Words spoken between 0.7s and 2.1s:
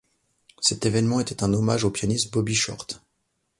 événement était un hommage au